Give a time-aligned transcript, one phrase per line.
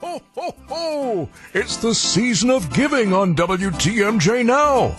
[0.00, 1.28] Ho, ho, ho!
[1.54, 4.96] It's the season of giving on WTMJ Now.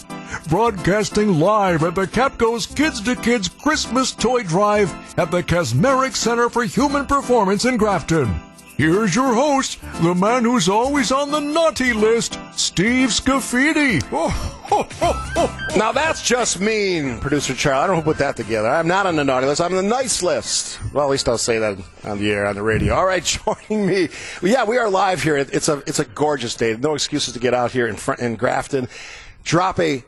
[0.49, 6.49] Broadcasting live at the Kapco's Kids to Kids Christmas Toy Drive at the Kacmarcik Center
[6.49, 8.41] for Human Performance in Grafton.
[8.75, 14.03] Here's your host, the man who's always on the naughty list, Steve Scafidi.
[14.11, 14.58] Oh.
[15.75, 17.83] Now that's just mean, producer Charlie.
[17.83, 18.67] I don't know who put that together.
[18.67, 19.61] I'm not on the naughty list.
[19.61, 20.79] I'm on the nice list.
[20.93, 22.95] Well, at least I'll say that on the air, on the radio.
[22.95, 23.23] All right,
[23.69, 24.09] joining me.
[24.41, 25.37] Yeah, we are live here.
[25.37, 26.75] It's a it's a gorgeous day.
[26.75, 28.87] No excuses to get out here in front in Grafton.
[29.43, 30.03] Drop a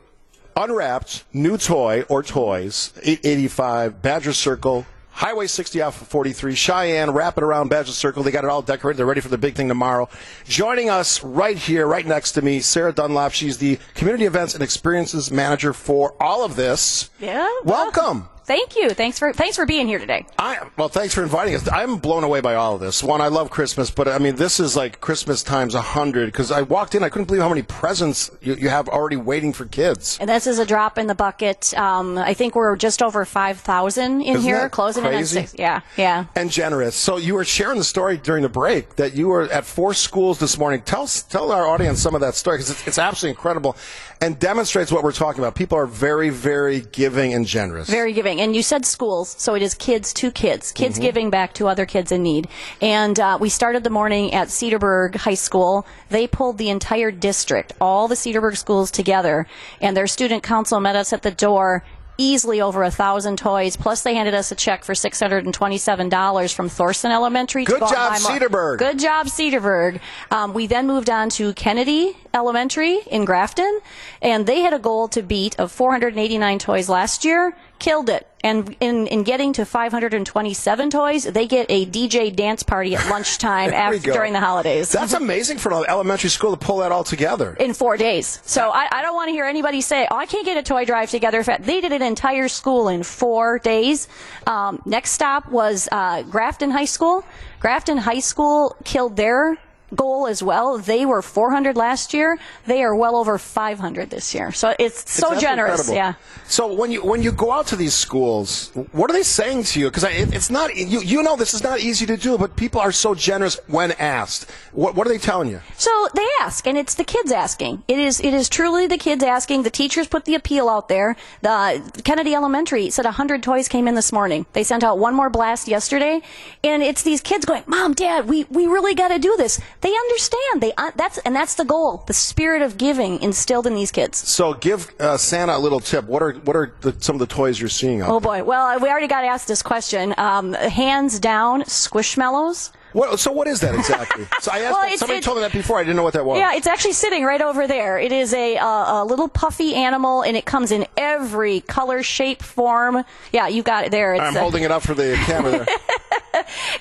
[0.56, 2.92] unwrapped new toy or toys.
[3.02, 4.86] 885 Badger Circle.
[5.12, 8.22] Highway 60 off of 43, Cheyenne, wrap it around Badger Circle.
[8.22, 8.98] They got it all decorated.
[8.98, 10.08] They're ready for the big thing tomorrow.
[10.46, 13.32] Joining us right here, right next to me, Sarah Dunlap.
[13.32, 17.10] She's the Community Events and Experiences Manager for all of this.
[17.20, 17.48] Yeah.
[17.64, 18.28] Welcome.
[18.44, 18.90] Thank you.
[18.90, 20.26] Thanks for thanks for being here today.
[20.38, 21.68] I well, thanks for inviting us.
[21.70, 23.02] I'm blown away by all of this.
[23.02, 26.26] One, I love Christmas, but I mean, this is like Christmas times a hundred.
[26.26, 29.52] Because I walked in, I couldn't believe how many presents you, you have already waiting
[29.52, 30.18] for kids.
[30.20, 31.72] And this is a drop in the bucket.
[31.78, 35.14] Um, I think we're just over five thousand in Isn't here, that closing in on
[35.14, 35.40] crazy?
[35.40, 35.54] six.
[35.56, 36.26] Yeah, yeah.
[36.34, 36.96] and generous.
[36.96, 40.38] So you were sharing the story during the break that you were at four schools
[40.38, 40.82] this morning.
[40.82, 43.76] Tell tell our audience some of that story because it's, it's absolutely incredible
[44.22, 45.56] and demonstrates what we're talking about.
[45.56, 47.90] People are very, very giving and generous.
[47.90, 48.40] Very giving.
[48.42, 51.02] And you said schools, so it is kids to kids, kids Mm-hmm.
[51.02, 52.48] giving back to other kids in need.
[52.80, 55.86] And uh, we started the morning at Cedarburg High School.
[56.10, 59.46] They pulled the entire district, all the Cedarburg schools together,
[59.80, 61.84] and their student council met us at the door.
[62.18, 63.74] Easily over a thousand toys.
[63.74, 67.64] Plus, they handed us a check for six hundred and twenty-seven dollars from Thorson Elementary.
[67.64, 68.12] Good go job.
[68.12, 68.78] Cedarburg.
[68.78, 69.98] Good job, Cedarburg.
[70.30, 73.80] Um, we then moved on to Kennedy Elementary in Grafton,
[74.20, 77.56] and they had a goal to beat of 489 toys last year.
[77.82, 78.28] Killed it.
[78.44, 83.72] And in, in getting to 527 toys, they get a DJ dance party at lunchtime
[83.72, 84.92] after, during the holidays.
[84.92, 87.56] That's amazing for an elementary school to pull that all together.
[87.58, 88.38] in four days.
[88.44, 90.84] So I, I don't want to hear anybody say, "Oh, I can't get a toy
[90.84, 94.06] drive together." They did an entire school in four days.
[94.46, 97.24] Um, next stop was uh, Grafton High School.
[97.58, 99.58] Grafton High School killed their
[99.94, 100.78] goal as well.
[100.78, 102.38] They were 400 last year.
[102.66, 104.52] They are well over 500 this year.
[104.52, 105.88] So it's so It's generous.
[105.88, 105.94] incredible.
[105.94, 106.14] Yeah.
[106.48, 109.80] So when you when you go out to these schools, what are they saying to
[109.80, 109.86] you?
[109.90, 112.80] Because it, it's not you you know this is not easy to do, but people
[112.80, 114.50] are so generous when asked.
[114.72, 115.60] What what are they telling you?
[115.76, 117.82] So they ask, and it's the kids asking.
[117.88, 119.62] It is it is truly the kids asking.
[119.62, 121.16] The teachers put the appeal out there.
[121.42, 124.46] The Kennedy Elementary said 100 toys came in this morning.
[124.52, 126.20] They sent out one more blast yesterday,
[126.64, 129.94] and it's these kids going, "Mom, Dad, we, we really got to do this." They
[129.94, 130.62] understand.
[130.62, 132.04] They uh, that's and that's the goal.
[132.06, 134.16] The spirit of giving instilled in these kids.
[134.18, 136.04] So give uh, Santa a little tip.
[136.06, 138.20] What are what are the, some of the toys you're seeing Oh there?
[138.20, 138.44] boy.
[138.44, 140.14] Well, we already got asked this question.
[140.18, 142.70] Um, hands down, Squishmallows.
[142.92, 144.26] What, so what is that exactly?
[144.42, 145.78] So I asked Well, that- somebody told me that before.
[145.78, 146.38] I didn't know what that was.
[146.38, 147.98] Yeah, it's actually sitting right over there.
[147.98, 152.42] It is a, uh, a little puffy animal, and it comes in every color, shape,
[152.42, 153.02] form.
[153.32, 154.12] Yeah, you got it there.
[154.14, 155.66] It's, I'm uh, holding it up for the camera there.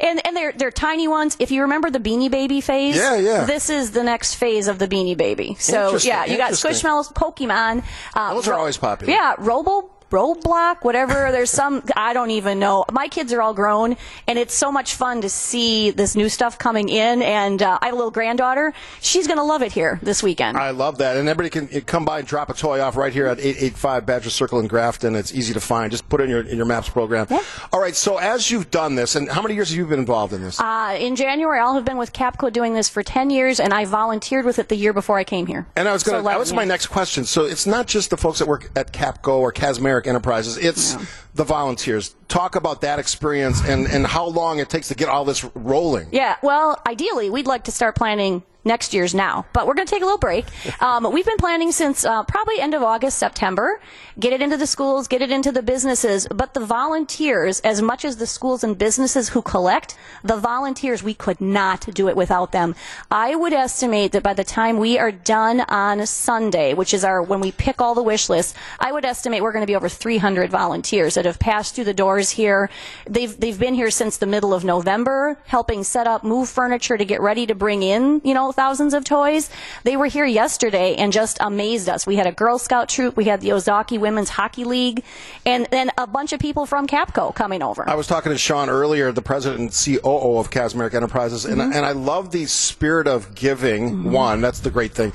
[0.02, 1.38] and and they're they're tiny ones.
[1.40, 3.46] If you remember the Beanie Baby phase, Yeah, yeah.
[3.46, 5.56] This is the next phase of the Beanie Baby.
[5.60, 6.54] So yeah, you got.
[6.54, 7.84] Squishmallows, Pokemon.
[8.16, 9.14] Uh, Those are always popular.
[9.14, 9.91] Yeah, Robo.
[10.12, 11.32] Roadblock, whatever.
[11.32, 12.86] There's some I don't even know.
[12.92, 13.96] My kids are all grown,
[14.28, 17.22] and it's so much fun to see this new stuff coming in.
[17.22, 18.74] And uh, I have a little granddaughter.
[19.02, 20.58] She's gonna love it here this weekend.
[20.58, 21.18] I love that.
[21.18, 24.30] And everybody can come by and drop a toy off right here at 885 Badger
[24.30, 25.16] Circle in Grafton.
[25.16, 25.92] It's easy to find.
[25.92, 27.28] Just put it in your in your maps program.
[27.72, 27.96] All right.
[27.96, 30.60] So as you've done this, and how many years have you been involved in this?
[30.60, 33.86] Uh, in January, I'll have been with Kapco doing this for 10 years, and I
[33.86, 35.66] volunteered with it the year before I came here.
[35.76, 36.24] And I was going So to.
[36.24, 37.24] That 11 was my next question.
[37.24, 40.58] So it's not just the folks that work at Kapco or Kacmarcik Enterprises.
[40.58, 40.96] It's
[41.34, 42.16] the volunteers.
[42.28, 46.08] Talk about that experience and and how long it takes to get all this rolling.
[46.12, 49.92] Yeah, well, ideally, we'd like to start planning next year's now, but we're going to
[49.92, 50.46] take a little break.
[50.80, 53.80] Um, we've been planning since uh, probably end of August, September.
[54.20, 58.04] Get it into the schools, get it into the businesses, but the volunteers, as much
[58.04, 62.52] as the schools and businesses who collect, the volunteers, we could not do it without
[62.52, 62.74] them.
[63.12, 67.22] I would estimate that by the time we are done on Sunday, which is our
[67.22, 69.90] when we pick all the wish lists, I would estimate we're going to be over
[69.90, 72.70] 300 volunteers that have passed through the doors here.
[73.08, 77.06] They've they've been here since the middle of November, helping set up, move furniture to
[77.06, 79.50] get ready to bring in, you know, thousands of toys.
[79.84, 82.06] They were here yesterday and just amazed us.
[82.08, 85.04] We had a Girl Scout troop, we had the Ozaukee Women's Hockey League,
[85.46, 87.88] and then a bunch of people from Kapco coming over.
[87.90, 89.70] I was talking to Sean earlier, the president and
[90.02, 91.74] COO of Kacmarcik Enterprises, and, Mm-hmm.
[91.74, 94.12] and I love the spirit of giving.
[94.12, 95.14] One, that's the great thing.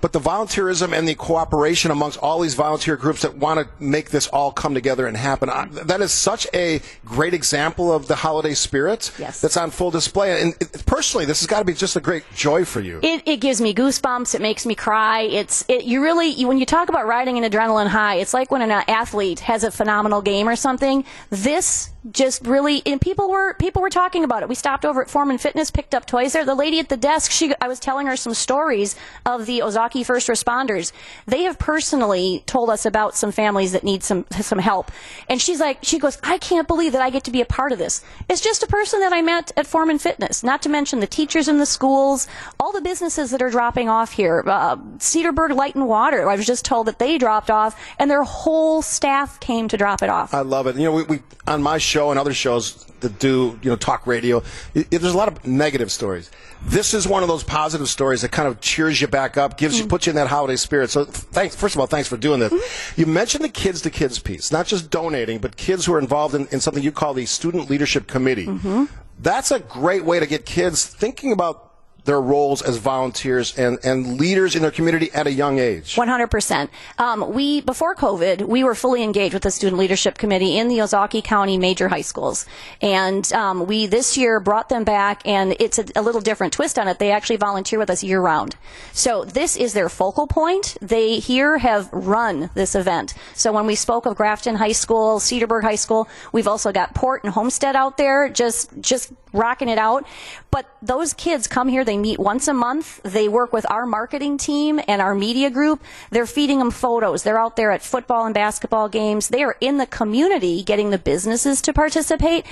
[0.00, 4.10] But the volunteerism and the cooperation amongst all these volunteer groups that want to make
[4.10, 5.48] this all come together and happen.
[5.72, 9.40] That is such a great example of the holiday spirit Yes.
[9.40, 10.40] that's on full display.
[10.42, 13.00] And it, personally, this has got to be just a great joy for you.
[13.02, 14.34] It, it gives me goosebumps.
[14.34, 15.22] It makes me cry.
[15.22, 18.50] It's it, you really you, when you talk about riding an adrenaline high, it's like
[18.50, 21.04] when an uh, athlete has a phenomenal game or something.
[21.30, 24.48] This just really and people were people were talking about it.
[24.48, 26.44] We stopped over at Foreman Fitness, picked up toys there.
[26.44, 28.94] The lady at the desk, she I was telling her some stories
[29.26, 30.92] of the Ozaukee first responders.
[31.26, 34.90] They have personally told us about some families that need some some help,
[35.28, 37.72] and she's like, she goes, I can't believe that I get to be a part
[37.72, 38.02] of this.
[38.28, 40.42] It's just a person that I met at Foreman Fitness.
[40.42, 42.26] Not to mention the teachers in the schools,
[42.60, 44.42] all the businesses that are dropping off here.
[44.46, 46.28] Uh, Cedarburg Light and Water.
[46.28, 50.02] I was just told that they dropped off, and their whole staff came to drop
[50.02, 50.34] it off.
[50.34, 50.76] I love it.
[50.76, 54.06] You know, we, we on my show and other shows that do you know talk
[54.06, 54.42] radio,
[54.74, 56.30] i i- there's a lot of negative stories.
[56.62, 59.77] This is one of those positive stories that kind of cheers you back up, gives
[59.78, 60.90] you puts you in that holiday spirit.
[60.90, 61.54] So thanks.
[61.54, 62.52] First of all, thanks for doing this.
[62.52, 63.00] Mm-hmm.
[63.00, 66.34] You mentioned the kids to kids piece, not just donating, but kids who are involved
[66.34, 68.46] in, in something you call the student leadership committee.
[68.46, 68.84] Mm-hmm.
[69.20, 71.67] That's a great way to get kids thinking about
[72.08, 75.94] their roles as volunteers and, and leaders in their community at a young age.
[75.94, 76.70] 100%.
[76.96, 80.78] Um, we, before COVID, we were fully engaged with the Student Leadership Committee in the
[80.78, 82.46] Ozaukee County major high schools.
[82.80, 86.78] And um, we this year brought them back, and it's a, a little different twist
[86.78, 86.98] on it.
[86.98, 88.56] They actually volunteer with us year round.
[88.92, 90.78] So this is their focal point.
[90.80, 93.12] They here have run this event.
[93.34, 97.22] So when we spoke of Grafton High School, Cedarburg High School, we've also got Port
[97.22, 100.06] and Homestead out there just, just rocking it out.
[100.50, 103.02] But those kids come here, they meet once a month.
[103.02, 105.82] They work with our marketing team and our media group.
[106.10, 107.22] They're feeding them photos.
[107.22, 109.28] They're out there at football and basketball games.
[109.28, 112.44] They are in the community getting the businesses to participate.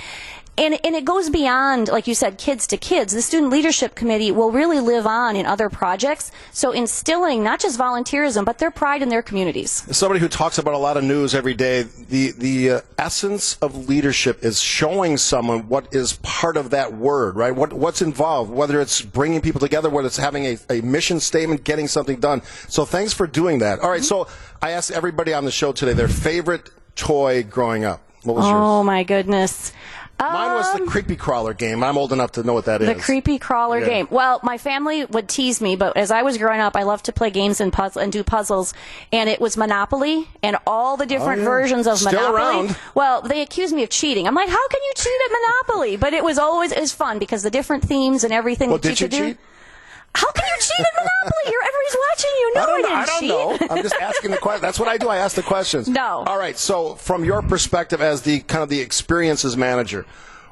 [0.57, 3.13] And, and it goes beyond, like you said, kids to kids.
[3.13, 6.31] The Student Leadership Committee will really live on in other projects.
[6.51, 9.85] So instilling not just volunteerism, but their pride in their communities.
[9.87, 13.57] As somebody who talks about a lot of news every day, the the uh, essence
[13.57, 17.53] of leadership is showing someone what is part of that word, right?
[17.55, 21.65] What what's involved, whether it's bringing people together, whether it's having a, a mission statement,
[21.65, 22.41] getting something done.
[22.67, 23.79] So thanks for doing that.
[23.79, 24.27] All right, so
[24.61, 28.01] I asked everybody on the show today their favorite toy growing up.
[28.23, 28.55] What was yours?
[28.57, 29.71] Oh my goodness.
[30.19, 31.83] Mine was the Um, creepy crawler game.
[31.83, 32.87] I'm old enough to know what that is.
[32.87, 33.85] The creepy crawler Yeah.
[33.87, 34.07] game.
[34.09, 37.11] Well, my family would tease me, but as I was growing up, I loved to
[37.13, 38.73] play games and puzzle and do puzzles.
[39.11, 41.49] And it was Monopoly and all the different Oh, yeah.
[41.49, 42.35] versions of Still Monopoly.
[42.41, 42.75] around.
[42.95, 44.27] Well, they accused me of cheating.
[44.27, 45.31] I'm like, how can you cheat at
[45.67, 45.97] Monopoly?
[45.97, 48.87] But it was always it was fun because the different themes and everything Well, that
[48.87, 49.27] did you could do.
[49.29, 49.37] cheat?
[50.15, 51.51] How can you Monopoly?
[51.51, 52.53] You're everybody's watching you.
[52.55, 53.29] No, I don't, know, I don't cheat.
[53.29, 53.75] know.
[53.75, 54.61] I'm just asking the question.
[54.61, 55.07] That's what I do.
[55.09, 55.87] I ask the questions.
[55.87, 56.23] No.
[56.25, 56.57] All right.
[56.57, 60.05] So, from your perspective as the kind of the experiences manager,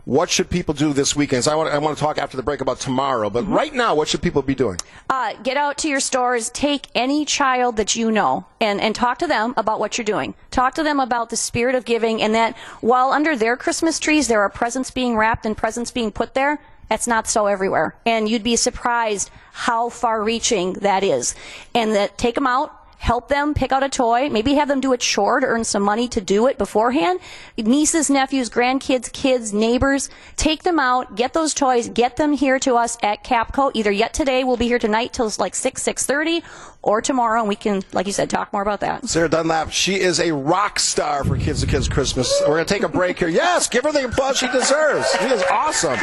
[0.05, 1.43] what should people do this weekend?
[1.43, 3.95] So I want I want to talk after the break about tomorrow, but right now,
[3.95, 4.77] what should people be doing?
[5.09, 9.17] uh, get out to your stores, take any child that you know, and, and talk
[9.19, 10.35] to them about what you're doing.
[10.51, 14.27] Talk to them about the spirit of giving, and that while under their Christmas trees
[14.27, 16.59] there are presents being wrapped and presents being put there,
[16.89, 17.95] that's not so everywhere.
[18.05, 21.35] And you'd be surprised how far reaching that is.
[21.73, 22.81] And that take them out.
[22.97, 24.29] Help them pick out a toy.
[24.29, 27.19] Maybe have them do a chore to earn some money to do it beforehand.
[27.55, 30.09] Nieces, nephews, grandkids, kids, neighbors.
[30.37, 31.15] Take them out.
[31.15, 31.87] Get those toys.
[31.89, 33.69] Get them here to us at Kapco.
[33.75, 36.41] Either yet today, we'll be here tonight till like six, six thirty,
[36.81, 39.07] or tomorrow, and we can, like you said, talk more about that.
[39.07, 42.33] Sarah Dunlap, she is a rock star for Kids to Kids Christmas.
[42.41, 43.27] We're going to take a break here.
[43.27, 45.11] Yes, give her the applause she deserves.
[45.19, 45.99] She is awesome.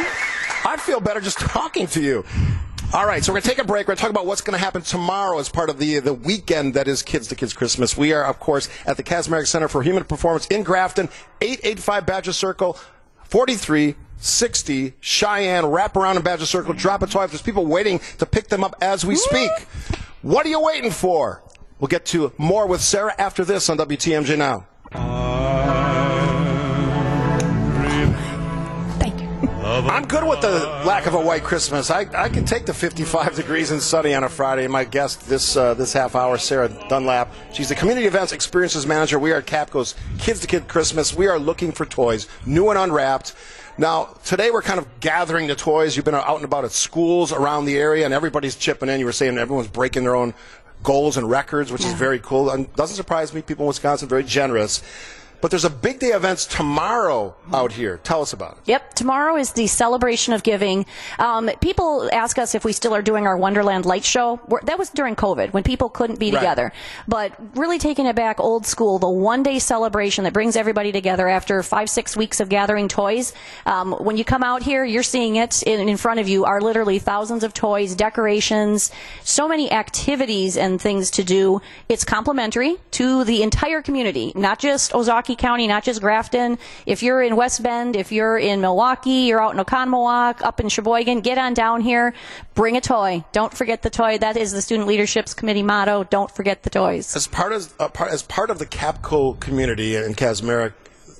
[0.65, 2.25] I feel better just talking to you.
[2.93, 3.87] All right, so we're going to take a break.
[3.87, 6.13] We're going to talk about what's going to happen tomorrow as part of the the
[6.13, 7.97] weekend that is Kids to Kids Christmas.
[7.97, 11.09] We are, of course, at the Kacmarcik Center for Human Performance in Grafton,
[11.41, 12.77] 885 Badger Circle,
[13.23, 15.65] 4360 Cheyenne.
[15.65, 17.25] Wrap around in Badger Circle, drop a toy.
[17.25, 19.49] There's people waiting to pick them up as we speak.
[20.21, 21.41] What are you waiting for?
[21.79, 24.67] We'll get to more with Sarah after this on WTMJ Now.
[29.85, 31.91] I'm good with the lack of a white Christmas.
[31.91, 34.67] I, I can take the 55 degrees and sunny on a Friday.
[34.67, 37.31] My guest this uh, this half hour, Sarah Dunlap.
[37.51, 39.19] She's the Community Events Experiences Manager.
[39.19, 41.13] We are at Kapco's Kids to Kid Christmas.
[41.13, 43.35] We are looking for toys, new and unwrapped.
[43.77, 45.95] Now, today we're kind of gathering the toys.
[45.95, 48.99] You've been out and about at schools around the area, and everybody's chipping in.
[48.99, 50.33] You were saying everyone's breaking their own
[50.81, 52.49] goals and records, which is very cool.
[52.49, 53.41] And doesn't surprise me.
[53.41, 54.81] People in Wisconsin are very generous.
[55.43, 57.99] But there's a big day events tomorrow out here.
[58.01, 58.59] Tell us about it.
[58.63, 60.85] Yep, tomorrow is the celebration of giving.
[61.19, 64.39] Um, people ask us if we still are doing our Wonderland Light Show.
[64.47, 66.39] We're, that was during COVID when people couldn't be Right.
[66.39, 66.71] together.
[67.09, 71.27] But really taking it back old school, the one day celebration that brings everybody together
[71.27, 73.33] after five, six weeks of gathering toys.
[73.65, 76.61] Um, when you come out here, you're seeing it in, in front of you are
[76.61, 78.93] literally thousands of toys, decorations,
[79.25, 81.61] so many activities and things to do.
[81.89, 86.57] It's complimentary to the entire community, not just Ozaukee County, not just Grafton.
[86.85, 90.69] If you're in West Bend, if you're in Milwaukee, you're out in Oconomowoc, up in
[90.69, 92.13] Sheboygan, get on down here,
[92.53, 93.23] bring a toy.
[93.31, 94.17] Don't forget the toy.
[94.17, 96.03] That is the Student Leadership's Committee motto.
[96.05, 97.15] Don't forget the toys.
[97.15, 100.73] As part of uh, part, as part of the Kapco community in Kacmarcik,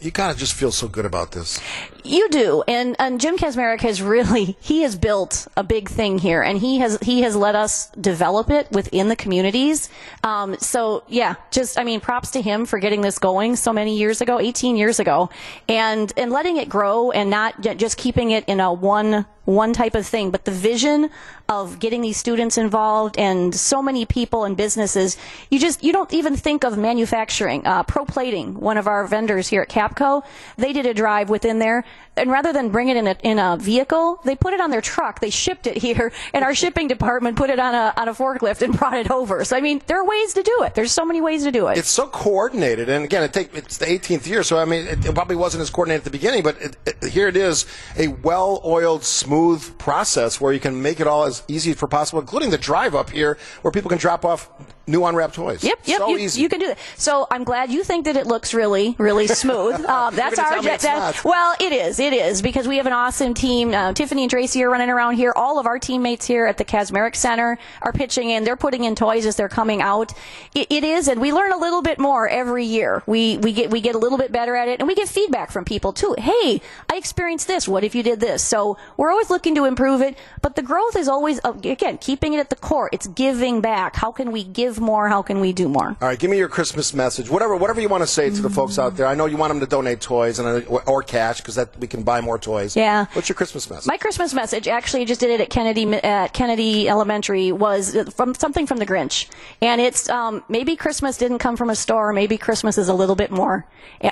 [0.04, 1.60] you gotta just feel so good about this.
[2.04, 6.42] You do, and and Jim Kacmarcik has really he has built a big thing here,
[6.42, 9.90] and he has he has let us develop it within the communities.
[10.24, 13.98] Um, so yeah, just I mean, props to him for getting this going so many
[13.98, 15.30] years ago, 18 years ago,
[15.70, 19.96] and and letting it grow and not just keeping it in a one one type
[19.96, 21.10] of thing, but the vision
[21.50, 25.18] of getting these students involved and so many people and businesses.
[25.50, 27.66] You just you don't even think of manufacturing.
[27.66, 30.24] Uh, Pro Plating, one of our vendors here at Kapco,
[30.58, 31.84] they did a drive within there,
[32.16, 34.82] and rather than bring it in a in a vehicle, they put it on their
[34.82, 35.20] truck.
[35.20, 38.62] They shipped it here, and our shipping department put it on a on a forklift
[38.62, 39.44] and brought it over.
[39.44, 40.76] So I mean, there are ways to do it.
[40.76, 41.78] There's so many ways to do it.
[41.78, 45.06] It's so coordinated, and again, it take, it's the 18th year, so I mean, it,
[45.06, 47.66] it probably wasn't as coordinated at the beginning, but it, here it is,
[47.98, 49.33] a well-oiled, smooth
[49.78, 53.10] process where you can make it all as easy as possible, including the drive up
[53.10, 54.50] here, where people can drop off
[54.88, 55.64] new unwrapped toys.
[55.64, 55.98] Yep, yep.
[56.00, 56.42] So you, easy.
[56.42, 56.78] you can do that.
[56.98, 59.84] So I'm glad you think that it looks really, really smooth.
[59.86, 60.62] Uh, that's our.
[60.62, 62.00] me that- well, it is.
[62.00, 63.74] It is because we have an awesome team.
[63.74, 65.34] Uh, Tiffany and Tracy are running around here.
[65.36, 68.44] All of our teammates here at the Kacmarcik Center are pitching in.
[68.44, 70.12] They're putting in toys as they're coming out.
[70.54, 73.04] It, it is, and we learn a little bit more every year.
[73.06, 75.52] We we get we get a little bit better at it, and we get feedback
[75.52, 76.16] from people too.
[76.18, 76.62] Hey,
[76.92, 77.68] I experienced this.
[77.68, 78.44] What if you did this?
[78.44, 82.40] So we're always looking to improve it, but the growth is always again keeping it
[82.40, 82.90] at the core.
[82.92, 83.96] It's giving back.
[83.96, 85.10] How can we give more?
[85.10, 85.96] How can we do more?
[86.02, 87.30] All right, give me your Christmas message.
[87.30, 89.08] Whatever, whatever you want to say to the folks out there.
[89.08, 91.88] I know you want them to donate toys and uh, or, cash because that we
[91.88, 92.76] can buy more toys.
[92.76, 93.08] Yeah.
[93.14, 93.88] What's your Christmas message?
[93.88, 98.34] My Christmas message, actually, I just did it at Kennedy at Kennedy Elementary, was from
[98.36, 99.28] something from the Grinch,
[99.62, 103.16] and it's um, maybe Christmas didn't come from a store, maybe Christmas is a little
[103.16, 103.66] bit more.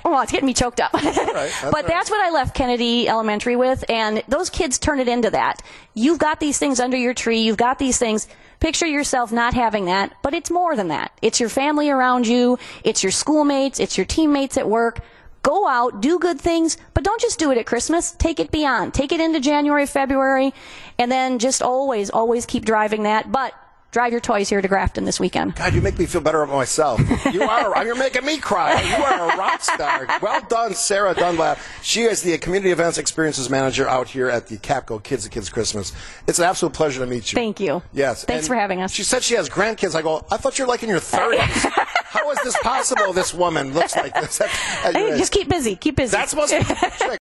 [0.04, 0.92] Oh, it's getting me choked up.
[0.92, 1.18] that's
[1.62, 1.88] but right.
[1.88, 5.62] that's what I left Kennedy Elementary with, and those kids turn it into that.
[5.94, 7.42] You've got these things under your tree.
[7.42, 8.28] You've got these things.
[8.62, 11.12] Picture yourself not having that, but it's more than that.
[11.24, 12.60] It's your family around you.
[12.84, 13.80] It's your schoolmates.
[13.80, 15.00] It's your teammates at work.
[15.42, 18.12] Go out, do good things, but don't just do it at Christmas.
[18.12, 18.94] Take it beyond.
[18.94, 20.54] Take it into January, February,
[21.00, 23.32] and then just always, always keep driving that.
[23.32, 23.56] But
[23.92, 25.56] drive your toys here to Grafton this weekend.
[25.56, 27.02] God, you make me feel better about myself.
[27.32, 27.86] You are.
[27.86, 28.82] You're making me cry.
[28.82, 30.08] You are a rock star.
[30.22, 31.60] Well done, Sarah Dunlap.
[31.82, 35.50] She is the Community Events Experiences Manager out here at the Kapco Kids to Kids
[35.50, 35.94] Christmas.
[36.28, 37.36] It's an absolute pleasure to meet you.
[37.38, 37.82] Thank you.
[37.94, 38.26] Yes.
[38.26, 38.92] Thanks and for having us.
[38.92, 39.96] She said she has grandkids.
[39.96, 41.72] I go, I thought you were like in your 30s.
[42.12, 43.14] How is this possible?
[43.14, 44.42] This woman looks like this.
[44.42, 44.50] At
[44.94, 45.76] Hey, just keep busy.
[45.78, 46.12] Keep busy.
[46.12, 46.66] That's supposed to be.